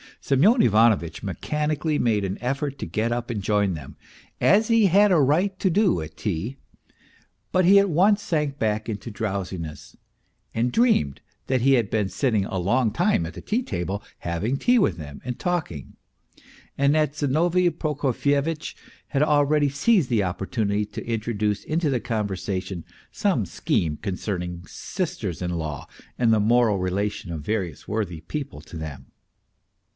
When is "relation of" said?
26.79-27.41